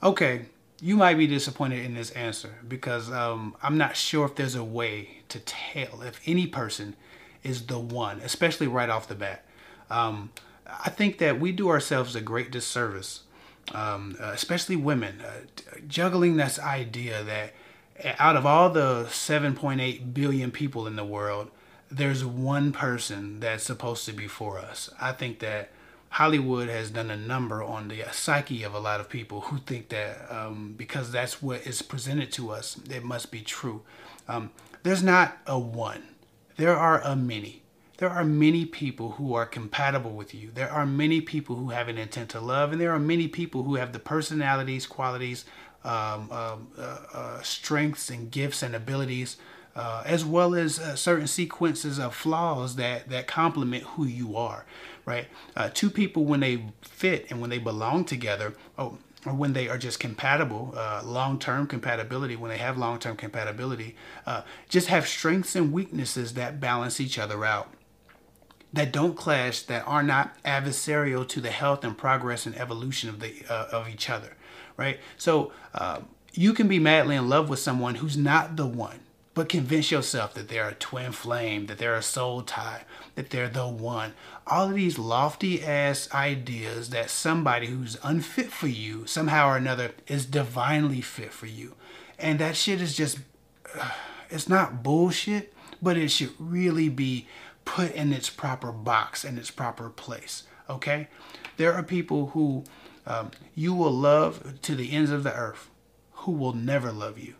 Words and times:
Okay, 0.00 0.46
you 0.80 0.96
might 0.96 1.18
be 1.18 1.26
disappointed 1.26 1.84
in 1.84 1.94
this 1.94 2.10
answer 2.12 2.54
because 2.66 3.10
um, 3.10 3.56
I'm 3.62 3.76
not 3.76 3.96
sure 3.96 4.26
if 4.26 4.36
there's 4.36 4.54
a 4.54 4.62
way 4.62 5.22
to 5.28 5.40
tell 5.40 6.02
if 6.02 6.20
any 6.24 6.46
person 6.46 6.94
is 7.42 7.66
the 7.66 7.80
one, 7.80 8.20
especially 8.20 8.68
right 8.68 8.88
off 8.88 9.08
the 9.08 9.16
bat. 9.16 9.44
Um, 9.90 10.30
I 10.66 10.90
think 10.90 11.18
that 11.18 11.40
we 11.40 11.50
do 11.50 11.68
ourselves 11.68 12.14
a 12.14 12.20
great 12.20 12.52
disservice, 12.52 13.22
um, 13.74 14.16
uh, 14.20 14.26
especially 14.26 14.76
women, 14.76 15.20
uh, 15.20 15.80
juggling 15.88 16.36
this 16.36 16.60
idea 16.60 17.24
that 17.24 17.54
out 18.20 18.36
of 18.36 18.46
all 18.46 18.70
the 18.70 19.06
7.8 19.08 20.14
billion 20.14 20.52
people 20.52 20.86
in 20.86 20.94
the 20.94 21.04
world, 21.04 21.50
there's 21.90 22.24
one 22.24 22.70
person 22.70 23.40
that's 23.40 23.64
supposed 23.64 24.04
to 24.06 24.12
be 24.12 24.28
for 24.28 24.58
us. 24.58 24.90
I 25.00 25.10
think 25.10 25.40
that 25.40 25.70
Hollywood 26.10 26.68
has 26.68 26.90
done 26.90 27.10
a 27.10 27.16
number 27.16 27.62
on 27.62 27.88
the 27.88 28.02
psyche 28.12 28.62
of 28.62 28.74
a 28.74 28.78
lot 28.78 29.00
of 29.00 29.08
people 29.08 29.42
who 29.42 29.58
think 29.58 29.88
that 29.90 30.26
um, 30.30 30.74
because 30.76 31.12
that's 31.12 31.42
what 31.42 31.66
is 31.66 31.82
presented 31.82 32.32
to 32.32 32.50
us, 32.50 32.78
it 32.90 33.04
must 33.04 33.30
be 33.30 33.40
true. 33.40 33.82
Um, 34.26 34.50
there's 34.82 35.02
not 35.02 35.38
a 35.46 35.58
one, 35.58 36.02
there 36.56 36.76
are 36.76 37.00
a 37.00 37.14
many. 37.14 37.62
There 37.98 38.10
are 38.10 38.24
many 38.24 38.64
people 38.64 39.12
who 39.12 39.34
are 39.34 39.44
compatible 39.44 40.12
with 40.12 40.32
you. 40.32 40.52
There 40.54 40.70
are 40.70 40.86
many 40.86 41.20
people 41.20 41.56
who 41.56 41.70
have 41.70 41.88
an 41.88 41.98
intent 41.98 42.30
to 42.30 42.40
love, 42.40 42.70
and 42.70 42.80
there 42.80 42.92
are 42.92 43.00
many 43.00 43.26
people 43.26 43.64
who 43.64 43.74
have 43.74 43.92
the 43.92 43.98
personalities, 43.98 44.86
qualities, 44.86 45.44
um, 45.82 46.30
um 46.30 46.68
uh, 46.78 46.98
uh, 47.12 47.42
strengths, 47.42 48.08
and 48.08 48.30
gifts 48.30 48.62
and 48.62 48.76
abilities 48.76 49.36
uh, 49.78 50.02
as 50.04 50.24
well 50.24 50.56
as 50.56 50.80
uh, 50.80 50.96
certain 50.96 51.28
sequences 51.28 51.98
of 51.98 52.14
flaws 52.14 52.74
that 52.76 53.08
that 53.08 53.26
complement 53.26 53.84
who 53.84 54.04
you 54.04 54.36
are 54.36 54.66
right? 55.08 55.28
Uh, 55.56 55.70
two 55.72 55.88
people 55.88 56.26
when 56.26 56.40
they 56.40 56.62
fit 56.82 57.30
and 57.30 57.40
when 57.40 57.48
they 57.48 57.58
belong 57.58 58.04
together 58.04 58.52
oh, 58.76 58.98
or 59.24 59.32
when 59.32 59.54
they 59.54 59.66
are 59.66 59.78
just 59.78 59.98
compatible 59.98 60.74
uh, 60.76 61.00
long-term 61.04 61.66
compatibility 61.66 62.36
when 62.36 62.50
they 62.50 62.58
have 62.58 62.76
long-term 62.76 63.16
compatibility 63.16 63.96
uh, 64.26 64.42
just 64.68 64.88
have 64.88 65.08
strengths 65.08 65.56
and 65.56 65.72
weaknesses 65.72 66.34
that 66.34 66.60
balance 66.60 67.00
each 67.00 67.18
other 67.18 67.44
out 67.44 67.72
that 68.70 68.92
don't 68.92 69.16
clash 69.16 69.62
that 69.62 69.82
are 69.86 70.02
not 70.02 70.36
adversarial 70.44 71.26
to 71.26 71.40
the 71.40 71.50
health 71.50 71.84
and 71.84 71.96
progress 71.96 72.44
and 72.44 72.54
evolution 72.58 73.08
of 73.08 73.20
the 73.20 73.42
uh, 73.48 73.68
of 73.72 73.88
each 73.88 74.10
other 74.10 74.36
right? 74.76 74.98
So 75.16 75.52
you 76.34 76.52
can 76.52 76.68
be 76.68 76.78
madly 76.78 77.16
in 77.16 77.28
love 77.28 77.48
with 77.48 77.60
someone 77.60 77.96
who's 77.96 78.16
not 78.16 78.56
the 78.56 78.66
one 78.66 79.00
but 79.38 79.48
convince 79.48 79.92
yourself 79.92 80.34
that 80.34 80.48
they're 80.48 80.68
a 80.68 80.74
twin 80.74 81.12
flame, 81.12 81.66
that 81.66 81.78
they're 81.78 81.94
a 81.94 82.02
soul 82.02 82.42
tie, 82.42 82.82
that 83.14 83.30
they're 83.30 83.48
the 83.48 83.68
one. 83.68 84.12
All 84.48 84.66
of 84.66 84.74
these 84.74 84.98
lofty 84.98 85.62
ass 85.62 86.12
ideas 86.12 86.90
that 86.90 87.08
somebody 87.08 87.68
who's 87.68 87.96
unfit 88.02 88.50
for 88.50 88.66
you 88.66 89.06
somehow 89.06 89.50
or 89.50 89.56
another 89.56 89.92
is 90.08 90.26
divinely 90.26 91.00
fit 91.00 91.32
for 91.32 91.46
you. 91.46 91.76
And 92.18 92.40
that 92.40 92.56
shit 92.56 92.80
is 92.80 92.96
just, 92.96 93.20
uh, 93.78 93.92
it's 94.28 94.48
not 94.48 94.82
bullshit, 94.82 95.54
but 95.80 95.96
it 95.96 96.08
should 96.08 96.32
really 96.40 96.88
be 96.88 97.28
put 97.64 97.92
in 97.92 98.12
its 98.12 98.30
proper 98.30 98.72
box, 98.72 99.24
in 99.24 99.38
its 99.38 99.52
proper 99.52 99.88
place. 99.88 100.48
Okay? 100.68 101.06
There 101.58 101.72
are 101.72 101.84
people 101.84 102.30
who 102.30 102.64
um, 103.06 103.30
you 103.54 103.72
will 103.72 103.92
love 103.92 104.60
to 104.62 104.74
the 104.74 104.90
ends 104.90 105.12
of 105.12 105.22
the 105.22 105.32
earth 105.32 105.70
who 106.10 106.32
will 106.32 106.54
never 106.54 106.90
love 106.90 107.20
you 107.20 107.34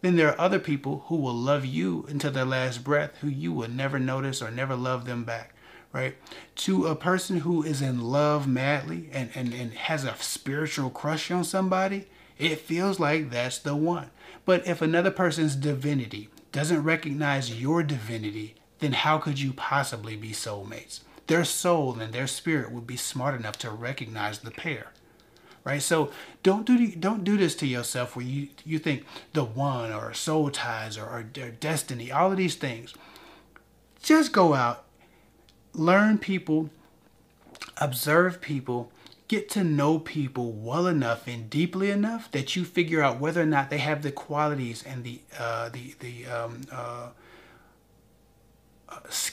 then 0.00 0.16
there 0.16 0.28
are 0.28 0.40
other 0.40 0.58
people 0.58 1.04
who 1.06 1.16
will 1.16 1.34
love 1.34 1.64
you 1.64 2.06
until 2.08 2.30
their 2.30 2.44
last 2.44 2.82
breath, 2.82 3.16
who 3.20 3.28
you 3.28 3.52
will 3.52 3.68
never 3.68 3.98
notice 3.98 4.40
or 4.40 4.50
never 4.50 4.74
love 4.74 5.04
them 5.04 5.24
back, 5.24 5.54
right? 5.92 6.16
To 6.56 6.86
a 6.86 6.96
person 6.96 7.40
who 7.40 7.62
is 7.62 7.82
in 7.82 8.00
love 8.00 8.48
madly 8.48 9.10
and, 9.12 9.30
and, 9.34 9.52
and 9.52 9.74
has 9.74 10.04
a 10.04 10.14
spiritual 10.16 10.90
crush 10.90 11.30
on 11.30 11.44
somebody, 11.44 12.06
it 12.38 12.60
feels 12.60 12.98
like 12.98 13.30
that's 13.30 13.58
the 13.58 13.76
one. 13.76 14.10
But 14.46 14.66
if 14.66 14.80
another 14.80 15.10
person's 15.10 15.54
divinity 15.54 16.30
doesn't 16.52 16.82
recognize 16.82 17.60
your 17.60 17.82
divinity, 17.82 18.54
then 18.78 18.92
how 18.92 19.18
could 19.18 19.38
you 19.38 19.52
possibly 19.52 20.16
be 20.16 20.30
soulmates? 20.30 21.00
Their 21.26 21.44
soul 21.44 22.00
and 22.00 22.12
their 22.12 22.26
spirit 22.26 22.72
would 22.72 22.86
be 22.86 22.96
smart 22.96 23.38
enough 23.38 23.58
to 23.58 23.70
recognize 23.70 24.38
the 24.38 24.50
pair 24.50 24.92
right? 25.64 25.82
So 25.82 26.10
don't 26.42 26.66
do 26.66 26.88
don't 26.92 27.24
do 27.24 27.36
this 27.36 27.54
to 27.56 27.66
yourself 27.66 28.16
where 28.16 28.24
you 28.24 28.48
you 28.64 28.78
think 28.78 29.04
the 29.32 29.44
one 29.44 29.92
or 29.92 30.12
soul 30.14 30.50
ties 30.50 30.96
or, 30.96 31.04
or, 31.06 31.22
destiny, 31.50 32.10
all 32.10 32.30
of 32.30 32.36
these 32.36 32.54
things. 32.54 32.94
Just 34.02 34.32
go 34.32 34.54
out, 34.54 34.84
learn 35.74 36.18
people, 36.18 36.70
observe 37.76 38.40
people, 38.40 38.90
get 39.28 39.50
to 39.50 39.62
know 39.62 39.98
people 39.98 40.52
well 40.52 40.86
enough 40.86 41.26
and 41.26 41.50
deeply 41.50 41.90
enough 41.90 42.30
that 42.32 42.56
you 42.56 42.64
figure 42.64 43.02
out 43.02 43.20
whether 43.20 43.42
or 43.42 43.46
not 43.46 43.70
they 43.70 43.78
have 43.78 44.02
the 44.02 44.10
qualities 44.10 44.82
and 44.82 45.04
the 45.04 45.20
uh, 45.38 45.68
the 45.68 45.94
the 46.00 46.26
um, 46.26 46.62
uh, 46.72 47.08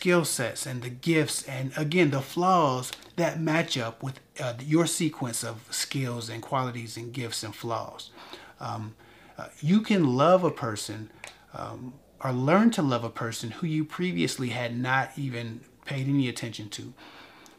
skill 0.07 0.23
sets 0.23 0.65
and 0.65 0.83
the 0.83 0.89
gifts 0.89 1.43
and 1.49 1.73
again 1.75 2.11
the 2.11 2.21
flaws 2.21 2.93
that 3.17 3.41
match 3.41 3.77
up 3.77 4.01
with 4.01 4.21
uh, 4.39 4.53
your 4.61 4.85
sequence 4.85 5.43
of 5.43 5.67
skills 5.69 6.29
and 6.29 6.41
qualities 6.41 6.95
and 6.95 7.11
gifts 7.11 7.43
and 7.43 7.53
flaws. 7.53 8.11
Um, 8.61 8.95
uh, 9.37 9.47
you 9.59 9.81
can 9.81 10.15
love 10.15 10.45
a 10.45 10.49
person 10.49 11.09
um, 11.53 11.93
or 12.23 12.31
learn 12.31 12.71
to 12.71 12.81
love 12.81 13.03
a 13.03 13.09
person 13.09 13.51
who 13.51 13.67
you 13.67 13.83
previously 13.83 14.47
had 14.47 14.77
not 14.77 15.11
even 15.17 15.59
paid 15.83 16.07
any 16.07 16.29
attention 16.29 16.69
to. 16.69 16.93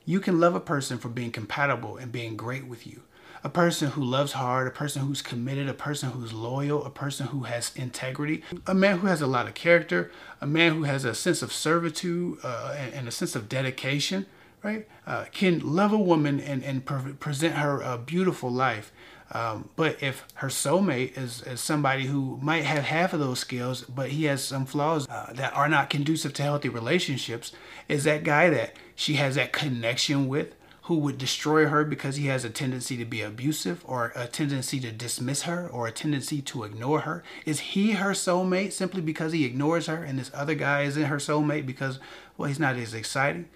You 0.07 0.19
can 0.19 0.41
love 0.41 0.55
a 0.55 0.61
person 0.61 0.97
for 0.97 1.11
being 1.11 1.33
compatible 1.33 1.99
and 1.99 2.11
being 2.11 2.35
great 2.35 2.67
with 2.67 2.87
you 2.87 3.03
a 3.44 3.49
person 3.49 3.91
who 3.93 4.03
loves 4.03 4.32
hard, 4.32 4.66
a 4.66 4.71
person 4.71 5.03
who's 5.03 5.22
committed, 5.22 5.69
a 5.69 5.75
person 5.75 6.10
who's 6.10 6.32
loyal, 6.32 6.84
a 6.84 6.91
person 6.91 7.28
who 7.28 7.44
has 7.44 7.72
integrity, 7.76 8.43
a 8.66 8.75
man 8.75 8.99
who 8.99 9.06
has 9.06 9.21
a 9.21 9.26
lot 9.26 9.47
of 9.47 9.54
character, 9.54 10.10
a 10.41 10.47
man 10.47 10.75
who 10.75 10.84
has 10.84 11.04
a 11.04 11.15
sense 11.15 11.43
of 11.43 11.53
servitude 11.53 12.38
uh, 12.43 12.75
and, 12.76 12.94
and, 12.94 13.09
a 13.09 13.10
sense 13.10 13.37
of 13.37 13.49
dedication, 13.49 14.26
right? 14.62 14.87
Uh, 15.06 15.25
can 15.32 15.60
love 15.60 15.93
a 15.93 15.99
woman 15.99 16.41
and, 16.41 16.65
and 16.65 16.84
pre- 16.84 17.12
present 17.12 17.54
her 17.54 17.81
a 17.81 17.99
beautiful 17.99 18.50
life. 18.50 18.93
Um, 19.31 19.69
but 19.76 20.03
if 20.03 20.25
her 20.34 20.49
soulmate 20.49 21.19
is, 21.19 21.43
is 21.43 21.60
somebody 21.60 22.06
who 22.06 22.38
might 22.41 22.65
have 22.65 22.84
half 22.84 23.12
of 23.12 23.20
those 23.20 23.38
skills, 23.38 23.82
but 23.82 24.10
he 24.10 24.25
has 24.25 24.43
some 24.43 24.65
flaws 24.65 25.06
uh, 25.09 25.32
that 25.34 25.55
are 25.55 25.69
not 25.69 25.91
conducive 25.91 26.32
to 26.34 26.43
healthy 26.43 26.70
relationships, 26.70 27.53
is 27.88 28.05
that 28.05 28.25
guy 28.25 28.49
that 28.49 28.75
she 28.94 29.15
has 29.15 29.34
that 29.34 29.53
connection 29.53 30.28
with, 30.28 30.55
who 30.88 30.97
would 30.97 31.19
destroy 31.19 31.66
her 31.66 31.84
because 31.84 32.16
he 32.16 32.28
has 32.28 32.47
a 32.47 32.50
tendency 32.50 32.97
to 32.97 33.04
be 33.04 33.21
abusive 33.21 33.84
or 33.87 34.10
a 34.16 34.26
tendency 34.26 34.81
to 34.81 34.91
dismiss 34.91 35.43
her 35.43 35.69
or 35.69 35.87
a 35.87 35.93
tendency 35.93 36.41
to 36.41 36.65
ignore 36.65 37.00
her? 37.00 37.22
Is 37.44 37.60
he 37.60 37.93
her 37.93 38.12
soulmate 38.12 38.72
simply 38.72 39.03
because 39.03 39.34
he 39.34 39.44
ignores 39.44 39.84
her 39.84 40.03
and 40.03 40.19
this 40.19 40.31
other 40.32 40.54
guy 40.54 40.84
isn't 40.84 41.04
her 41.04 41.19
soulmate 41.19 41.66
because, 41.66 41.99
well, 42.38 42.49
he's 42.49 42.59
not 42.59 42.76
as 42.76 42.94
exciting? 42.94 43.50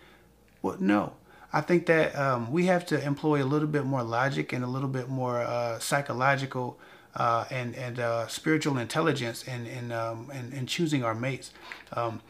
Well, 0.61 0.77
no. 0.79 1.15
I 1.55 1.63
think 1.63 1.87
that 1.87 2.15
um, 2.19 2.53
we 2.53 2.67
have 2.67 2.85
to 2.87 3.03
employ 3.03 3.43
a 3.43 3.49
little 3.49 3.67
bit 3.67 3.87
more 3.87 4.03
logic 4.03 4.53
and 4.53 4.63
a 4.63 4.69
little 4.69 4.91
bit 4.91 5.09
more 5.09 5.41
uh, 5.41 5.79
psychological 5.79 6.79
uh, 7.15 7.47
and 7.51 7.75
and 7.77 7.99
uh, 7.99 8.27
spiritual 8.29 8.77
intelligence 8.77 9.43
in 9.45 9.67
in, 9.67 9.91
um, 9.91 10.31
in, 10.35 10.53
in 10.53 10.67
choosing 10.67 11.03
our 11.03 11.15
mates. 11.15 11.51
Um, 11.95 12.21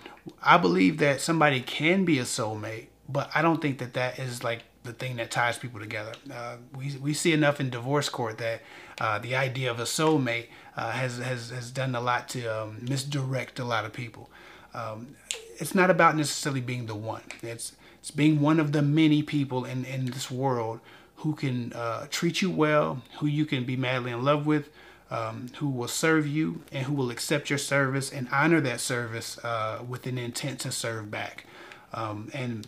I 0.41 0.59
believe 0.59 0.99
that 0.99 1.21
somebody 1.21 1.61
can 1.61 2.05
be 2.05 2.21
a 2.21 2.25
soulmate, 2.25 2.87
but 3.09 3.31
I 3.35 3.43
don't 3.43 3.61
think 3.61 3.79
that 3.79 3.95
that 3.95 4.21
is 4.21 4.45
like 4.45 4.63
the 4.85 4.93
thing 4.93 5.17
that 5.17 5.31
ties 5.31 5.59
people 5.59 5.81
together. 5.81 6.13
Uh, 6.33 6.57
we, 6.77 6.97
we 7.01 7.15
see 7.15 7.33
enough 7.33 7.61
in 7.61 7.71
divorce 7.71 8.09
court 8.09 8.39
that 8.39 8.63
uh, 9.01 9.19
the 9.19 9.37
idea 9.37 9.71
of 9.71 9.79
a 9.79 9.85
soulmate 9.85 10.47
uh, 10.77 10.91
has, 10.91 11.19
has, 11.19 11.51
has 11.51 11.71
done 11.71 11.95
a 11.95 12.01
lot 12.01 12.29
to 12.31 12.47
um, 12.47 12.79
misdirect 12.83 13.59
a 13.59 13.65
lot 13.65 13.85
of 13.85 13.93
people. 13.93 14.31
Um, 14.75 15.17
it's 15.59 15.75
not 15.75 15.91
about 15.91 16.17
necessarily 16.17 16.61
being 16.61 16.87
the 16.87 16.95
one. 16.95 17.23
It's, 17.43 17.73
it's 18.01 18.11
being 18.11 18.41
one 18.41 18.59
of 18.59 18.73
the 18.73 18.83
many 18.83 19.23
people 19.23 19.65
in, 19.65 19.85
in 19.85 20.07
this 20.07 20.31
world 20.31 20.81
who 21.17 21.35
can 21.35 21.73
uh, 21.75 22.07
treat 22.11 22.43
you 22.43 22.51
well, 22.51 23.03
who 23.21 23.27
you 23.27 23.47
can 23.47 23.65
be 23.65 23.77
madly 23.77 24.11
in 24.11 24.25
love 24.25 24.45
with, 24.47 24.71
um, 25.11 25.49
who 25.59 25.69
will 25.69 25.89
serve 25.89 26.27
you, 26.27 26.63
and 26.73 26.87
who 26.87 26.95
will 26.95 27.11
accept 27.11 27.51
your 27.51 27.59
service 27.59 28.11
and 28.11 28.27
honor 28.33 28.61
that 28.61 28.81
service 28.81 29.39
uh, 29.45 29.81
with 29.87 30.07
an 30.07 30.19
intent 30.19 30.59
to 30.61 30.73
serve 30.73 31.11
back. 31.11 31.45
Um, 31.93 32.31
and 32.33 32.67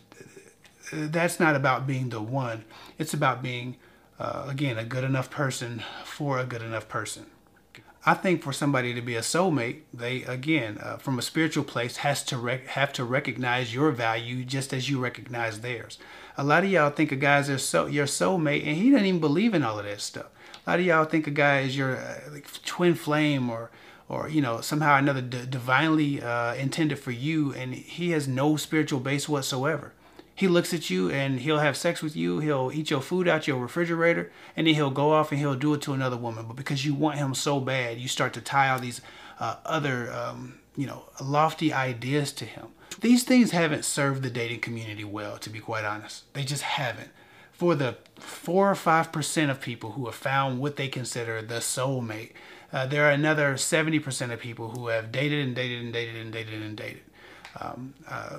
that's 0.92 1.40
not 1.40 1.56
about 1.56 1.86
being 1.86 2.10
the 2.10 2.20
one. 2.20 2.64
It's 2.98 3.14
about 3.14 3.42
being, 3.42 3.76
uh, 4.18 4.46
again, 4.48 4.78
a 4.78 4.84
good 4.84 5.04
enough 5.04 5.30
person 5.30 5.82
for 6.04 6.38
a 6.38 6.44
good 6.44 6.62
enough 6.62 6.88
person. 6.88 7.26
I 8.06 8.12
think 8.12 8.42
for 8.42 8.52
somebody 8.52 8.92
to 8.92 9.00
be 9.00 9.16
a 9.16 9.22
soulmate, 9.22 9.80
they 9.92 10.24
again, 10.24 10.78
uh, 10.82 10.98
from 10.98 11.18
a 11.18 11.22
spiritual 11.22 11.64
place, 11.64 11.98
has 11.98 12.22
to 12.24 12.36
rec- 12.36 12.66
have 12.68 12.92
to 12.94 13.04
recognize 13.04 13.72
your 13.72 13.92
value 13.92 14.44
just 14.44 14.74
as 14.74 14.90
you 14.90 15.00
recognize 15.00 15.60
theirs. 15.60 15.98
A 16.36 16.44
lot 16.44 16.64
of 16.64 16.70
y'all 16.70 16.90
think 16.90 17.12
a 17.12 17.16
guy's 17.16 17.48
your 17.48 17.88
your 17.88 18.04
soulmate, 18.06 18.66
and 18.66 18.76
he 18.76 18.90
doesn't 18.90 19.06
even 19.06 19.20
believe 19.20 19.54
in 19.54 19.62
all 19.62 19.78
of 19.78 19.86
that 19.86 20.02
stuff. 20.02 20.26
A 20.66 20.70
lot 20.70 20.80
of 20.80 20.86
y'all 20.86 21.06
think 21.06 21.26
a 21.26 21.30
guy 21.30 21.60
is 21.60 21.78
your 21.78 21.96
uh, 21.96 22.20
like, 22.30 22.46
twin 22.64 22.94
flame 22.94 23.48
or 23.48 23.70
or 24.06 24.28
you 24.28 24.42
know 24.42 24.60
somehow 24.60 24.98
another 24.98 25.22
d- 25.22 25.46
divinely 25.48 26.20
uh, 26.20 26.54
intended 26.56 26.98
for 26.98 27.10
you, 27.10 27.54
and 27.54 27.74
he 27.74 28.10
has 28.10 28.28
no 28.28 28.56
spiritual 28.56 29.00
base 29.00 29.30
whatsoever 29.30 29.94
He 30.34 30.48
looks 30.48 30.74
at 30.74 30.90
you 30.90 31.10
and 31.10 31.40
he'll 31.40 31.58
have 31.58 31.76
sex 31.76 32.02
with 32.02 32.16
you. 32.16 32.40
He'll 32.40 32.70
eat 32.74 32.90
your 32.90 33.00
food 33.00 33.28
out 33.28 33.46
your 33.46 33.58
refrigerator 33.58 34.32
and 34.56 34.66
then 34.66 34.74
he'll 34.74 34.90
go 34.90 35.12
off 35.12 35.30
and 35.30 35.40
he'll 35.40 35.54
do 35.54 35.74
it 35.74 35.82
to 35.82 35.92
another 35.92 36.16
woman. 36.16 36.46
But 36.46 36.56
because 36.56 36.84
you 36.84 36.94
want 36.94 37.18
him 37.18 37.34
so 37.34 37.60
bad, 37.60 37.98
you 37.98 38.08
start 38.08 38.32
to 38.34 38.40
tie 38.40 38.70
all 38.70 38.80
these 38.80 39.00
uh, 39.38 39.56
other, 39.64 40.12
um, 40.12 40.58
you 40.76 40.86
know, 40.86 41.04
lofty 41.22 41.72
ideas 41.72 42.32
to 42.32 42.44
him. 42.44 42.66
These 43.00 43.24
things 43.24 43.50
haven't 43.52 43.84
served 43.84 44.22
the 44.22 44.30
dating 44.30 44.60
community 44.60 45.04
well, 45.04 45.38
to 45.38 45.50
be 45.50 45.60
quite 45.60 45.84
honest. 45.84 46.32
They 46.32 46.44
just 46.44 46.62
haven't. 46.62 47.10
For 47.52 47.74
the 47.74 47.96
four 48.16 48.70
or 48.70 48.74
five 48.74 49.12
percent 49.12 49.50
of 49.50 49.60
people 49.60 49.92
who 49.92 50.06
have 50.06 50.14
found 50.14 50.58
what 50.58 50.76
they 50.76 50.88
consider 50.88 51.40
the 51.42 51.56
soulmate, 51.56 52.32
uh, 52.72 52.86
there 52.86 53.06
are 53.06 53.12
another 53.12 53.54
70% 53.54 54.32
of 54.32 54.40
people 54.40 54.70
who 54.70 54.88
have 54.88 55.12
dated 55.12 55.46
and 55.46 55.54
dated 55.54 55.80
and 55.80 55.92
dated 55.92 56.16
and 56.16 56.32
dated 56.32 56.60
and 56.60 56.76
dated. 56.76 57.02
Um, 57.60 57.94
uh, 58.08 58.38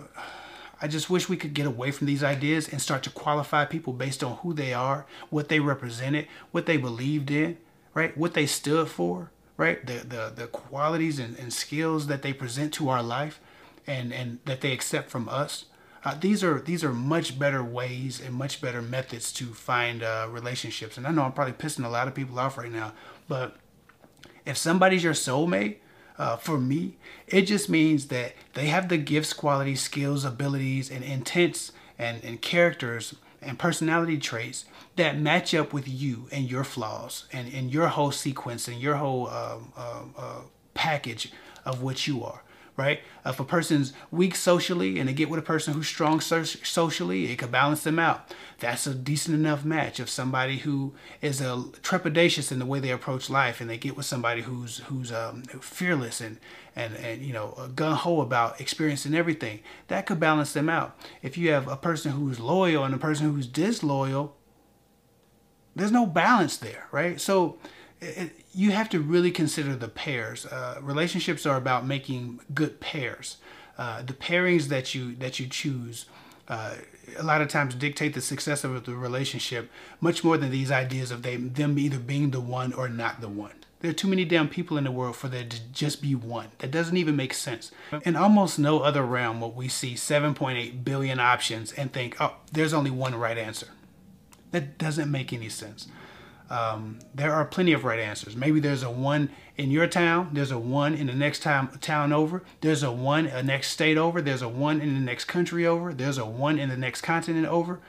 I 0.81 0.87
just 0.87 1.09
wish 1.09 1.29
we 1.29 1.37
could 1.37 1.53
get 1.53 1.65
away 1.65 1.91
from 1.91 2.07
these 2.07 2.23
ideas 2.23 2.67
and 2.67 2.81
start 2.81 3.03
to 3.03 3.09
qualify 3.09 3.65
people 3.65 3.93
based 3.93 4.23
on 4.23 4.37
who 4.37 4.53
they 4.53 4.73
are, 4.73 5.05
what 5.29 5.49
they 5.49 5.59
represented, 5.59 6.27
what 6.51 6.65
they 6.65 6.77
believed 6.77 7.31
in, 7.31 7.57
right? 7.93 8.15
What 8.17 8.33
they 8.33 8.45
stood 8.45 8.89
for, 8.89 9.31
right? 9.57 9.85
The 9.85 9.93
the, 9.93 10.33
the 10.35 10.47
qualities 10.47 11.19
and, 11.19 11.37
and 11.39 11.53
skills 11.53 12.07
that 12.07 12.21
they 12.21 12.33
present 12.33 12.73
to 12.75 12.89
our 12.89 13.01
life 13.01 13.39
and, 13.87 14.13
and 14.13 14.39
that 14.45 14.61
they 14.61 14.73
accept 14.73 15.09
from 15.09 15.29
us. 15.29 15.65
Uh, 16.03 16.15
these 16.19 16.43
are 16.43 16.59
these 16.59 16.83
are 16.83 16.93
much 16.93 17.39
better 17.39 17.63
ways 17.63 18.21
and 18.21 18.35
much 18.35 18.61
better 18.61 18.81
methods 18.81 19.31
to 19.33 19.45
find 19.45 20.03
uh, 20.03 20.27
relationships. 20.29 20.97
And 20.97 21.07
I 21.07 21.11
know 21.11 21.23
I'm 21.23 21.31
probably 21.31 21.53
pissing 21.53 21.85
a 21.85 21.89
lot 21.89 22.07
of 22.07 22.13
people 22.13 22.37
off 22.37 22.57
right 22.57 22.71
now, 22.71 22.93
but 23.27 23.55
if 24.45 24.57
somebody's 24.57 25.03
your 25.03 25.13
soulmate, 25.13 25.77
uh, 26.17 26.37
for 26.37 26.57
me, 26.57 26.97
it 27.27 27.43
just 27.43 27.69
means 27.69 28.07
that 28.07 28.33
they 28.53 28.67
have 28.67 28.89
the 28.89 28.97
gifts, 28.97 29.33
qualities, 29.33 29.81
skills, 29.81 30.23
abilities, 30.23 30.89
and 30.89 31.03
intents 31.03 31.71
and, 31.99 32.23
and 32.23 32.41
characters 32.41 33.15
and 33.41 33.59
personality 33.59 34.17
traits 34.17 34.65
that 34.95 35.19
match 35.19 35.53
up 35.53 35.73
with 35.73 35.87
you 35.87 36.27
and 36.31 36.49
your 36.49 36.63
flaws 36.63 37.25
and, 37.31 37.53
and 37.53 37.71
your 37.71 37.87
whole 37.87 38.11
sequence 38.11 38.67
and 38.67 38.81
your 38.81 38.95
whole 38.95 39.27
uh, 39.27 39.57
uh, 39.77 40.41
package 40.73 41.31
of 41.65 41.81
what 41.81 42.07
you 42.07 42.23
are 42.23 42.41
right? 42.77 42.99
If 43.25 43.39
a 43.39 43.43
person's 43.43 43.93
weak 44.11 44.35
socially 44.35 44.99
and 44.99 45.07
they 45.07 45.13
get 45.13 45.29
with 45.29 45.39
a 45.39 45.43
person 45.43 45.73
who's 45.73 45.87
strong 45.87 46.19
socially, 46.19 47.31
it 47.31 47.37
could 47.37 47.51
balance 47.51 47.83
them 47.83 47.99
out. 47.99 48.33
That's 48.59 48.85
a 48.85 48.93
decent 48.93 49.35
enough 49.35 49.63
match. 49.63 49.99
If 49.99 50.09
somebody 50.09 50.57
who 50.57 50.93
is 51.21 51.39
a 51.39 51.63
trepidatious 51.81 52.51
in 52.51 52.59
the 52.59 52.65
way 52.65 52.79
they 52.79 52.91
approach 52.91 53.29
life 53.29 53.61
and 53.61 53.69
they 53.69 53.77
get 53.77 53.95
with 53.95 54.05
somebody 54.05 54.41
who's 54.41 54.79
who's 54.79 55.11
um, 55.11 55.43
fearless 55.43 56.19
and 56.19 56.37
and 56.75 56.95
and 56.95 57.21
you 57.21 57.33
know 57.33 57.69
gun 57.75 57.95
ho 57.95 58.21
about 58.21 58.59
experiencing 58.59 59.15
everything, 59.15 59.59
that 59.87 60.05
could 60.05 60.19
balance 60.19 60.53
them 60.53 60.69
out. 60.69 60.97
If 61.21 61.37
you 61.37 61.51
have 61.51 61.67
a 61.67 61.77
person 61.77 62.11
who's 62.11 62.39
loyal 62.39 62.83
and 62.83 62.93
a 62.93 62.99
person 62.99 63.31
who's 63.31 63.47
disloyal, 63.47 64.35
there's 65.75 65.91
no 65.91 66.05
balance 66.05 66.57
there, 66.57 66.87
right? 66.91 67.19
So 67.19 67.57
it, 68.01 68.31
you 68.53 68.71
have 68.71 68.89
to 68.89 68.99
really 68.99 69.31
consider 69.31 69.75
the 69.75 69.87
pairs. 69.87 70.45
Uh, 70.45 70.79
relationships 70.81 71.45
are 71.45 71.57
about 71.57 71.85
making 71.85 72.39
good 72.53 72.79
pairs. 72.79 73.37
Uh, 73.77 74.01
the 74.01 74.13
pairings 74.13 74.67
that 74.67 74.95
you 74.95 75.15
that 75.15 75.39
you 75.39 75.47
choose 75.47 76.05
uh, 76.47 76.75
a 77.17 77.23
lot 77.23 77.41
of 77.41 77.47
times 77.47 77.75
dictate 77.75 78.13
the 78.13 78.21
success 78.21 78.63
of 78.63 78.85
the 78.85 78.95
relationship 78.95 79.69
much 79.99 80.23
more 80.23 80.37
than 80.37 80.51
these 80.51 80.71
ideas 80.71 81.11
of 81.11 81.23
they 81.23 81.35
them 81.35 81.77
either 81.77 81.99
being 81.99 82.31
the 82.31 82.39
one 82.39 82.73
or 82.73 82.87
not 82.87 83.21
the 83.21 83.29
one. 83.29 83.53
There 83.81 83.91
are 83.91 83.93
too 83.93 84.07
many 84.07 84.25
damn 84.25 84.47
people 84.47 84.77
in 84.77 84.85
the 84.85 84.91
world 84.91 85.15
for 85.15 85.27
there 85.27 85.43
to 85.43 85.59
just 85.71 86.01
be 86.01 86.15
one. 86.15 86.47
That 86.59 86.71
doesn't 86.71 86.97
even 86.97 87.15
make 87.15 87.33
sense. 87.33 87.71
In 88.03 88.15
almost 88.15 88.57
no 88.57 88.79
other 88.79 89.03
realm 89.03 89.41
will 89.41 89.51
we 89.51 89.67
see 89.67 89.93
7.8 89.93 90.83
billion 90.83 91.19
options 91.19 91.71
and 91.73 91.91
think, 91.91 92.15
oh, 92.19 92.35
there's 92.51 92.73
only 92.73 92.89
one 92.89 93.13
right 93.13 93.37
answer. 93.37 93.67
That 94.51 94.77
doesn't 94.77 95.11
make 95.11 95.33
any 95.33 95.49
sense. 95.49 95.87
Um, 96.49 96.99
there 97.13 97.33
are 97.33 97.45
plenty 97.45 97.73
of 97.73 97.83
right 97.83 97.99
answers. 97.99 98.35
Maybe 98.35 98.59
there's 98.59 98.83
a 98.83 98.89
one 98.89 99.29
in 99.57 99.71
your 99.71 99.87
town, 99.87 100.29
there's 100.33 100.51
a 100.51 100.59
one 100.59 100.93
in 100.93 101.07
the 101.07 101.13
next 101.13 101.41
town 101.41 101.77
town 101.79 102.13
over, 102.13 102.43
there's 102.61 102.83
a 102.83 102.91
one 102.91 103.25
a 103.25 103.41
next 103.41 103.69
state 103.69 103.97
over, 103.97 104.21
there's 104.21 104.41
a 104.41 104.49
one 104.49 104.79
in 104.81 104.93
the 104.93 104.99
next 104.99 105.25
country 105.25 105.65
over, 105.65 105.93
there's 105.93 106.17
a 106.17 106.25
one 106.25 106.59
in 106.59 106.69
the 106.69 106.77
next 106.77 107.01
continent 107.01 107.47
over. 107.47 107.79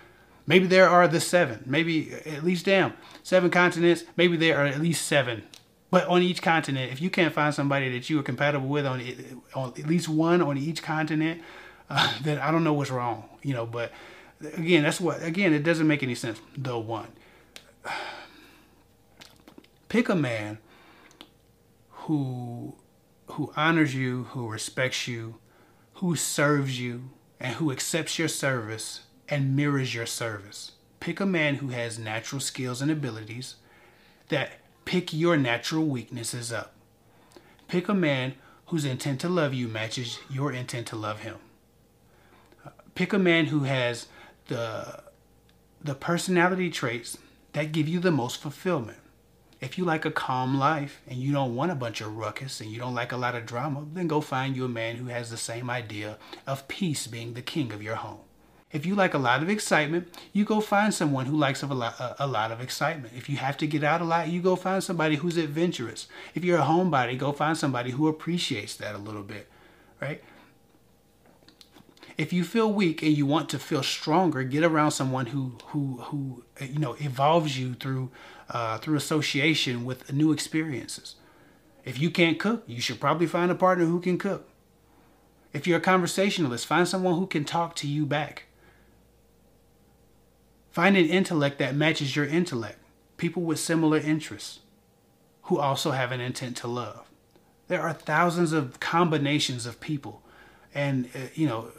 Maybe 0.46 0.66
there 0.66 0.88
are 0.88 1.08
the 1.08 1.20
seven, 1.20 1.64
maybe 1.66 2.12
at 2.24 2.44
least 2.44 2.66
damn 2.66 2.94
seven 3.22 3.50
continents. 3.50 4.04
Maybe 4.16 4.36
there 4.36 4.58
are 4.58 4.64
at 4.64 4.80
least 4.80 5.04
seven, 5.06 5.42
but 5.90 6.06
on 6.06 6.22
each 6.22 6.40
continent, 6.40 6.92
if 6.92 7.02
you 7.02 7.10
can't 7.10 7.34
find 7.34 7.54
somebody 7.54 7.90
that 7.90 8.08
you 8.08 8.20
are 8.20 8.22
compatible 8.22 8.68
with 8.68 8.86
on, 8.86 9.02
on 9.54 9.74
at 9.76 9.86
least 9.86 10.08
one 10.08 10.40
on 10.40 10.56
each 10.56 10.82
continent, 10.82 11.42
uh, 11.90 12.12
then 12.22 12.38
I 12.38 12.50
don't 12.50 12.64
know 12.64 12.72
what's 12.72 12.90
wrong, 12.90 13.28
you 13.42 13.54
know. 13.54 13.66
But 13.66 13.92
again, 14.54 14.84
that's 14.84 15.00
what 15.00 15.22
again 15.22 15.52
it 15.52 15.62
doesn't 15.62 15.86
make 15.86 16.02
any 16.02 16.14
sense. 16.14 16.40
The 16.56 16.78
one 16.78 17.08
pick 19.88 20.08
a 20.08 20.14
man 20.14 20.58
who 21.90 22.74
who 23.26 23.52
honors 23.56 23.94
you, 23.94 24.24
who 24.30 24.48
respects 24.48 25.08
you, 25.08 25.36
who 25.94 26.14
serves 26.14 26.80
you, 26.80 27.10
and 27.40 27.56
who 27.56 27.72
accepts 27.72 28.18
your 28.18 28.28
service 28.28 29.00
and 29.28 29.56
mirrors 29.56 29.94
your 29.94 30.06
service. 30.06 30.72
Pick 31.00 31.20
a 31.20 31.26
man 31.26 31.56
who 31.56 31.68
has 31.68 31.98
natural 31.98 32.40
skills 32.40 32.80
and 32.80 32.90
abilities 32.90 33.56
that 34.28 34.52
pick 34.84 35.12
your 35.12 35.36
natural 35.36 35.84
weaknesses 35.84 36.52
up. 36.52 36.74
Pick 37.68 37.88
a 37.88 37.94
man 37.94 38.34
whose 38.66 38.84
intent 38.84 39.20
to 39.20 39.28
love 39.28 39.52
you 39.52 39.68
matches 39.68 40.18
your 40.30 40.52
intent 40.52 40.86
to 40.88 40.96
love 40.96 41.20
him. 41.20 41.36
Pick 42.94 43.12
a 43.12 43.18
man 43.18 43.46
who 43.46 43.64
has 43.64 44.06
the 44.46 45.02
the 45.82 45.94
personality 45.94 46.70
traits 46.70 47.18
that 47.52 47.72
give 47.72 47.86
you 47.86 48.00
the 48.00 48.10
most 48.10 48.40
fulfillment. 48.40 48.98
If 49.60 49.78
you 49.78 49.84
like 49.84 50.04
a 50.04 50.10
calm 50.10 50.58
life 50.58 51.00
and 51.08 51.18
you 51.18 51.32
don't 51.32 51.56
want 51.56 51.72
a 51.72 51.76
bunch 51.76 52.00
of 52.00 52.16
ruckus 52.16 52.60
and 52.60 52.70
you 52.70 52.78
don't 52.78 52.94
like 52.94 53.12
a 53.12 53.16
lot 53.16 53.34
of 53.34 53.46
drama, 53.46 53.86
then 53.92 54.06
go 54.06 54.20
find 54.20 54.54
you 54.54 54.66
a 54.66 54.68
man 54.68 54.96
who 54.96 55.06
has 55.06 55.30
the 55.30 55.36
same 55.36 55.70
idea 55.70 56.18
of 56.46 56.68
peace 56.68 57.06
being 57.06 57.32
the 57.32 57.42
king 57.42 57.72
of 57.72 57.82
your 57.82 57.96
home. 57.96 58.20
If 58.72 58.84
you 58.84 58.94
like 58.94 59.14
a 59.14 59.18
lot 59.18 59.42
of 59.42 59.48
excitement, 59.48 60.08
you 60.32 60.44
go 60.44 60.60
find 60.60 60.92
someone 60.92 61.24
who 61.26 61.36
likes 61.36 61.62
a 61.62 61.66
lot, 61.66 61.94
a, 62.18 62.26
lot 62.26 62.52
of 62.52 62.60
excitement. 62.60 63.14
If 63.16 63.30
you 63.30 63.38
have 63.38 63.56
to 63.58 63.66
get 63.66 63.82
out 63.82 64.02
a 64.02 64.04
lot, 64.04 64.28
you 64.28 64.42
go 64.42 64.56
find 64.56 64.84
somebody 64.84 65.16
who's 65.16 65.38
adventurous. 65.38 66.08
If 66.34 66.44
you're 66.44 66.58
a 66.58 66.64
homebody, 66.64 67.16
go 67.16 67.32
find 67.32 67.56
somebody 67.56 67.92
who 67.92 68.08
appreciates 68.08 68.76
that 68.76 68.94
a 68.94 68.98
little 68.98 69.22
bit, 69.22 69.48
right? 70.00 70.22
If 72.16 72.32
you 72.32 72.44
feel 72.44 72.72
weak 72.72 73.02
and 73.02 73.16
you 73.16 73.26
want 73.26 73.50
to 73.50 73.58
feel 73.58 73.82
stronger, 73.82 74.42
get 74.42 74.64
around 74.64 74.92
someone 74.92 75.26
who 75.26 75.58
who 75.66 75.98
who 76.04 76.44
you 76.60 76.78
know 76.78 76.96
evolves 76.98 77.58
you 77.58 77.74
through 77.74 78.10
uh, 78.48 78.78
through 78.78 78.96
association 78.96 79.84
with 79.84 80.12
new 80.12 80.32
experiences. 80.32 81.16
If 81.84 82.00
you 82.00 82.10
can't 82.10 82.38
cook, 82.38 82.64
you 82.66 82.80
should 82.80 83.00
probably 83.00 83.26
find 83.26 83.50
a 83.50 83.54
partner 83.54 83.84
who 83.84 84.00
can 84.00 84.18
cook. 84.18 84.48
If 85.52 85.66
you're 85.66 85.78
a 85.78 85.80
conversationalist, 85.80 86.66
find 86.66 86.88
someone 86.88 87.14
who 87.14 87.26
can 87.26 87.44
talk 87.44 87.76
to 87.76 87.86
you 87.86 88.06
back. 88.06 88.44
Find 90.70 90.96
an 90.96 91.06
intellect 91.06 91.58
that 91.58 91.74
matches 91.74 92.16
your 92.16 92.26
intellect, 92.26 92.78
people 93.16 93.42
with 93.42 93.58
similar 93.58 93.98
interests 93.98 94.60
who 95.42 95.58
also 95.58 95.92
have 95.92 96.12
an 96.12 96.20
intent 96.20 96.56
to 96.58 96.66
love. 96.66 97.08
There 97.68 97.80
are 97.80 97.92
thousands 97.92 98.52
of 98.52 98.80
combinations 98.80 99.64
of 99.64 99.80
people, 99.80 100.22
and 100.74 101.08
uh, 101.14 101.28
you 101.34 101.46
know, 101.46 101.70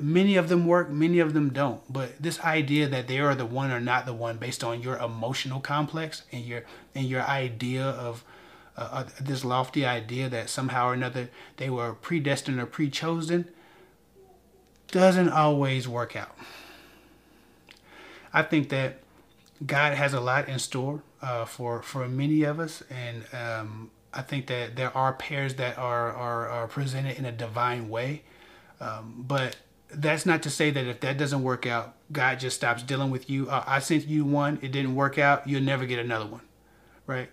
many 0.00 0.36
of 0.36 0.48
them 0.48 0.66
work, 0.66 0.90
many 0.90 1.18
of 1.18 1.34
them 1.34 1.50
don't. 1.50 1.80
But 1.92 2.20
this 2.20 2.40
idea 2.40 2.88
that 2.88 3.08
they 3.08 3.18
are 3.18 3.34
the 3.34 3.46
one 3.46 3.70
or 3.70 3.80
not 3.80 4.06
the 4.06 4.12
one 4.12 4.36
based 4.38 4.62
on 4.62 4.82
your 4.82 4.96
emotional 4.98 5.60
complex 5.60 6.22
and 6.32 6.44
your 6.44 6.64
and 6.94 7.06
your 7.06 7.22
idea 7.22 7.84
of 7.84 8.24
uh, 8.76 8.88
uh, 8.92 9.04
this 9.20 9.44
lofty 9.44 9.84
idea 9.84 10.28
that 10.28 10.50
somehow 10.50 10.88
or 10.88 10.94
another 10.94 11.30
they 11.56 11.70
were 11.70 11.94
predestined 11.94 12.60
or 12.60 12.66
pre-chosen 12.66 13.46
doesn't 14.88 15.28
always 15.28 15.88
work 15.88 16.14
out. 16.14 16.36
I 18.32 18.42
think 18.42 18.68
that 18.68 18.98
God 19.64 19.94
has 19.94 20.12
a 20.12 20.20
lot 20.20 20.48
in 20.48 20.58
store 20.58 21.02
uh, 21.22 21.46
for 21.46 21.82
for 21.82 22.06
many 22.08 22.42
of 22.42 22.60
us, 22.60 22.82
and 22.90 23.24
um, 23.32 23.90
I 24.12 24.22
think 24.22 24.46
that 24.48 24.76
there 24.76 24.94
are 24.96 25.14
pairs 25.14 25.54
that 25.54 25.78
are 25.78 26.12
are, 26.12 26.48
are 26.48 26.66
presented 26.66 27.18
in 27.18 27.24
a 27.24 27.32
divine 27.32 27.88
way. 27.88 28.22
Um, 28.78 29.24
but 29.26 29.56
that's 29.90 30.26
not 30.26 30.42
to 30.42 30.50
say 30.50 30.70
that 30.70 30.86
if 30.86 31.00
that 31.00 31.18
doesn't 31.18 31.42
work 31.42 31.66
out, 31.66 31.94
God 32.12 32.40
just 32.40 32.56
stops 32.56 32.82
dealing 32.82 33.10
with 33.10 33.30
you. 33.30 33.48
Uh, 33.48 33.64
I 33.66 33.78
sent 33.78 34.06
you 34.06 34.24
one, 34.24 34.58
it 34.62 34.72
didn't 34.72 34.94
work 34.94 35.18
out, 35.18 35.46
you'll 35.46 35.62
never 35.62 35.86
get 35.86 35.98
another 35.98 36.26
one, 36.26 36.42
right? 37.06 37.30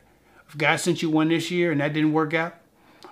If 0.48 0.57
God 0.57 0.77
sent 0.77 1.01
you 1.01 1.10
one 1.10 1.29
this 1.29 1.51
year 1.51 1.72
and 1.72 1.81
that 1.81 1.93
didn't 1.93 2.13
work 2.13 2.33
out, 2.33 2.55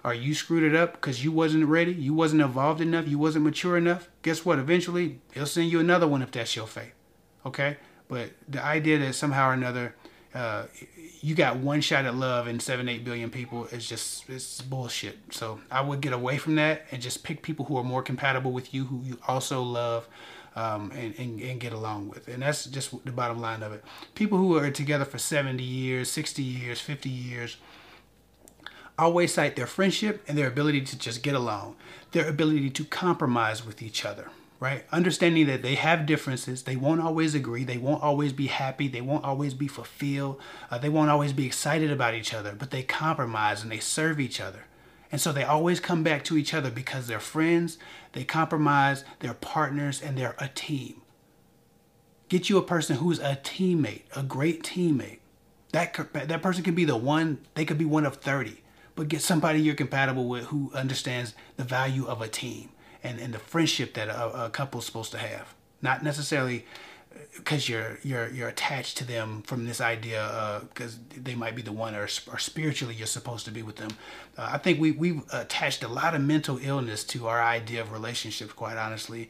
or 0.03 0.13
you 0.13 0.33
screwed 0.33 0.63
it 0.63 0.75
up 0.75 0.93
because 0.93 1.23
you 1.23 1.31
wasn't 1.31 1.65
ready, 1.65 1.91
you 1.91 2.13
wasn't 2.13 2.41
evolved 2.41 2.81
enough, 2.81 3.07
you 3.07 3.19
wasn't 3.19 3.45
mature 3.45 3.77
enough, 3.77 4.09
guess 4.21 4.45
what? 4.45 4.59
Eventually, 4.59 5.19
He'll 5.33 5.45
send 5.45 5.69
you 5.69 5.79
another 5.79 6.07
one 6.07 6.21
if 6.21 6.31
that's 6.31 6.55
your 6.55 6.67
fate, 6.67 6.93
okay? 7.45 7.77
But 8.07 8.31
the 8.47 8.63
idea 8.63 8.97
that 8.99 9.13
somehow 9.13 9.49
or 9.49 9.53
another 9.53 9.95
uh, 10.33 10.65
you 11.21 11.35
got 11.35 11.57
one 11.57 11.81
shot 11.81 12.05
at 12.05 12.15
love 12.15 12.47
and 12.47 12.61
seven, 12.61 12.87
eight 12.87 13.03
billion 13.03 13.29
people 13.29 13.65
is 13.65 13.87
just 13.87 14.29
it's 14.29 14.61
bullshit. 14.61 15.17
So 15.31 15.59
I 15.69 15.81
would 15.81 16.01
get 16.01 16.13
away 16.13 16.37
from 16.37 16.55
that 16.55 16.85
and 16.91 17.01
just 17.01 17.23
pick 17.23 17.41
people 17.41 17.65
who 17.65 17.77
are 17.77 17.83
more 17.83 18.01
compatible 18.01 18.51
with 18.51 18.73
you, 18.73 18.85
who 18.85 19.01
you 19.03 19.19
also 19.27 19.61
love, 19.61 20.07
um, 20.55 20.91
and, 20.95 21.13
and, 21.17 21.39
and 21.41 21.59
get 21.59 21.73
along 21.73 22.09
with. 22.09 22.27
And 22.27 22.41
that's 22.41 22.65
just 22.65 23.03
the 23.05 23.11
bottom 23.11 23.39
line 23.39 23.61
of 23.63 23.73
it. 23.73 23.83
People 24.15 24.37
who 24.37 24.57
are 24.57 24.71
together 24.71 25.05
for 25.05 25.17
70 25.17 25.63
years, 25.63 26.09
60 26.09 26.41
years, 26.41 26.79
50 26.79 27.09
years, 27.09 27.57
always 28.97 29.33
cite 29.33 29.55
their 29.55 29.67
friendship 29.67 30.23
and 30.27 30.37
their 30.37 30.47
ability 30.47 30.81
to 30.81 30.97
just 30.97 31.23
get 31.23 31.35
along, 31.35 31.75
their 32.11 32.27
ability 32.27 32.69
to 32.69 32.85
compromise 32.85 33.65
with 33.65 33.81
each 33.81 34.05
other, 34.05 34.29
right? 34.61 34.85
Understanding 34.91 35.47
that 35.47 35.63
they 35.63 35.73
have 35.73 36.05
differences, 36.05 36.63
they 36.63 36.75
won't 36.75 37.01
always 37.01 37.33
agree, 37.33 37.63
they 37.63 37.79
won't 37.79 38.03
always 38.03 38.31
be 38.31 38.45
happy, 38.45 38.87
they 38.87 39.01
won't 39.01 39.25
always 39.25 39.55
be 39.55 39.67
fulfilled, 39.67 40.39
uh, 40.69 40.77
they 40.77 40.87
won't 40.87 41.09
always 41.09 41.33
be 41.33 41.47
excited 41.47 41.89
about 41.89 42.13
each 42.13 42.31
other, 42.31 42.53
but 42.53 42.69
they 42.69 42.83
compromise 42.83 43.63
and 43.63 43.71
they 43.71 43.79
serve 43.79 44.19
each 44.19 44.39
other. 44.39 44.65
And 45.11 45.19
so 45.19 45.31
they 45.31 45.43
always 45.43 45.79
come 45.79 46.03
back 46.03 46.23
to 46.25 46.37
each 46.37 46.53
other 46.53 46.69
because 46.69 47.07
they're 47.07 47.19
friends, 47.19 47.79
they 48.13 48.23
compromise, 48.23 49.03
they're 49.19 49.33
partners, 49.33 49.99
and 49.99 50.15
they're 50.15 50.35
a 50.37 50.47
team. 50.47 51.01
Get 52.29 52.47
you 52.47 52.59
a 52.59 52.63
person 52.63 52.97
who's 52.97 53.19
a 53.19 53.39
teammate, 53.43 54.03
a 54.15 54.21
great 54.21 54.61
teammate. 54.63 55.19
That, 55.71 56.13
that 56.13 56.43
person 56.43 56.63
could 56.63 56.75
be 56.75 56.85
the 56.85 56.95
one, 56.95 57.39
they 57.55 57.65
could 57.65 57.79
be 57.79 57.85
one 57.85 58.05
of 58.05 58.17
30, 58.17 58.61
but 58.95 59.07
get 59.07 59.23
somebody 59.23 59.59
you're 59.59 59.73
compatible 59.73 60.29
with 60.29 60.45
who 60.45 60.71
understands 60.75 61.33
the 61.57 61.63
value 61.63 62.05
of 62.05 62.21
a 62.21 62.27
team 62.27 62.69
and, 63.03 63.19
and 63.19 63.33
the 63.33 63.39
friendship 63.39 63.93
that 63.95 64.07
a, 64.07 64.45
a 64.45 64.49
couple's 64.49 64.85
supposed 64.85 65.11
to 65.11 65.17
have. 65.17 65.53
Not 65.81 66.03
necessarily 66.03 66.65
because 67.35 67.67
you're 67.67 67.97
you're 68.03 68.29
you're 68.29 68.47
attached 68.47 68.97
to 68.97 69.05
them 69.05 69.41
from 69.43 69.65
this 69.65 69.81
idea 69.81 70.61
because 70.73 70.95
uh, 70.95 71.17
they 71.17 71.35
might 71.35 71.55
be 71.55 71.61
the 71.61 71.71
one 71.71 71.95
or, 71.95 72.03
or 72.03 72.37
spiritually 72.39 72.95
you're 72.95 73.07
supposed 73.07 73.45
to 73.45 73.51
be 73.51 73.63
with 73.63 73.77
them. 73.77 73.91
Uh, 74.37 74.49
I 74.53 74.57
think 74.57 74.79
we 74.79 74.91
we've 74.91 75.21
attached 75.31 75.83
a 75.83 75.87
lot 75.87 76.15
of 76.15 76.21
mental 76.21 76.59
illness 76.61 77.03
to 77.05 77.27
our 77.27 77.41
idea 77.41 77.81
of 77.81 77.91
relationships. 77.91 78.53
Quite 78.53 78.77
honestly, 78.77 79.29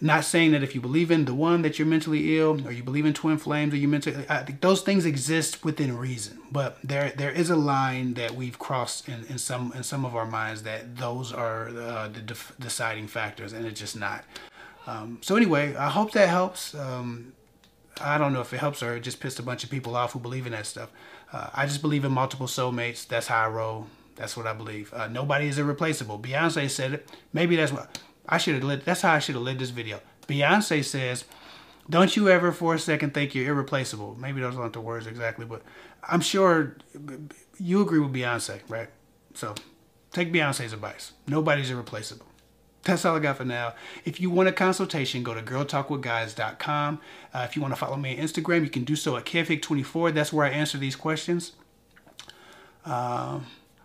not 0.00 0.24
saying 0.24 0.52
that 0.52 0.62
if 0.62 0.74
you 0.74 0.80
believe 0.80 1.10
in 1.10 1.24
the 1.24 1.34
one 1.34 1.62
that 1.62 1.78
you're 1.78 1.86
mentally 1.86 2.38
ill 2.38 2.66
or 2.66 2.72
you 2.72 2.82
believe 2.82 3.06
in 3.06 3.14
twin 3.14 3.38
flames 3.38 3.72
or 3.72 3.76
you 3.76 3.88
mentally 3.88 4.24
I 4.28 4.42
think 4.42 4.60
those 4.60 4.82
things 4.82 5.04
exist 5.04 5.64
within 5.64 5.96
reason. 5.96 6.38
But 6.50 6.78
there 6.82 7.12
there 7.16 7.30
is 7.30 7.50
a 7.50 7.56
line 7.56 8.14
that 8.14 8.32
we've 8.34 8.58
crossed 8.58 9.08
in, 9.08 9.24
in 9.26 9.38
some 9.38 9.72
in 9.74 9.82
some 9.82 10.04
of 10.04 10.14
our 10.14 10.26
minds 10.26 10.62
that 10.62 10.96
those 10.96 11.32
are 11.32 11.68
uh, 11.68 12.08
the 12.08 12.20
def- 12.20 12.54
deciding 12.58 13.08
factors 13.08 13.52
and 13.52 13.66
it's 13.66 13.80
just 13.80 13.96
not. 13.96 14.24
Um, 14.86 15.18
so 15.20 15.36
anyway 15.36 15.74
I 15.76 15.88
hope 15.90 16.12
that 16.12 16.28
helps. 16.28 16.74
Um, 16.74 17.32
I 18.00 18.16
don't 18.18 18.32
know 18.32 18.40
if 18.40 18.52
it 18.52 18.58
helps 18.58 18.82
or 18.82 18.96
it 18.96 19.00
just 19.00 19.20
pissed 19.20 19.38
a 19.38 19.42
bunch 19.42 19.64
of 19.64 19.70
people 19.70 19.96
off 19.96 20.12
who 20.12 20.20
believe 20.20 20.46
in 20.46 20.52
that 20.52 20.66
stuff. 20.66 20.90
Uh, 21.32 21.50
I 21.54 21.66
just 21.66 21.82
believe 21.82 22.04
in 22.04 22.12
multiple 22.12 22.46
soulmates. 22.46 23.06
That's 23.06 23.26
how 23.26 23.44
I 23.44 23.48
roll. 23.48 23.86
That's 24.16 24.36
what 24.36 24.46
I 24.46 24.52
believe. 24.52 24.92
Uh, 24.92 25.06
nobody 25.08 25.46
is 25.46 25.58
irreplaceable. 25.58 26.18
Beyonce 26.18 26.68
said 26.68 26.92
it. 26.92 27.08
Maybe 27.32 27.54
that's 27.56 27.72
what 27.72 27.98
I 28.28 28.38
should 28.38 28.54
have 28.54 28.64
lit. 28.64 28.84
That's 28.84 29.02
how 29.02 29.14
I 29.14 29.18
should 29.18 29.34
have 29.34 29.44
lit 29.44 29.58
this 29.58 29.70
video. 29.70 30.00
Beyonce 30.26 30.84
says, 30.84 31.24
"Don't 31.88 32.16
you 32.16 32.28
ever 32.28 32.52
for 32.52 32.74
a 32.74 32.78
second 32.78 33.14
think 33.14 33.34
you're 33.34 33.48
irreplaceable." 33.48 34.16
Maybe 34.18 34.40
those 34.40 34.56
aren't 34.56 34.74
the 34.74 34.80
words 34.80 35.06
exactly, 35.06 35.46
but 35.46 35.62
I'm 36.02 36.20
sure 36.20 36.76
you 37.58 37.80
agree 37.80 38.00
with 38.00 38.12
Beyonce, 38.12 38.60
right? 38.68 38.88
So 39.34 39.54
take 40.12 40.32
Beyonce's 40.32 40.72
advice. 40.72 41.12
Nobody's 41.26 41.70
irreplaceable. 41.70 42.26
That's 42.84 43.04
all 43.04 43.16
I 43.16 43.18
got 43.18 43.36
for 43.36 43.44
now. 43.44 43.74
If 44.04 44.20
you 44.20 44.30
want 44.30 44.48
a 44.48 44.52
consultation, 44.52 45.22
go 45.22 45.34
to 45.34 45.42
girltalkwithguys.com. 45.42 47.00
Uh, 47.34 47.46
if 47.48 47.54
you 47.54 47.60
want 47.60 47.72
to 47.72 47.76
follow 47.78 47.96
me 47.96 48.16
on 48.16 48.24
Instagram, 48.24 48.62
you 48.62 48.70
can 48.70 48.84
do 48.84 48.96
so 48.96 49.16
at 49.16 49.26
kevhick24. 49.26 50.14
That's 50.14 50.32
where 50.32 50.46
I 50.46 50.50
answer 50.50 50.78
these 50.78 50.96
questions. 50.96 51.52
Uh, 52.86 53.40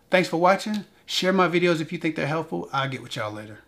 thanks 0.10 0.30
for 0.30 0.38
watching. 0.38 0.86
Share 1.06 1.34
my 1.34 1.50
videos 1.50 1.82
if 1.82 1.92
you 1.92 1.98
think 1.98 2.16
they're 2.16 2.28
helpful. 2.28 2.70
I'll 2.72 2.88
get 2.88 3.02
with 3.02 3.16
y'all 3.18 3.32
later. 3.32 3.63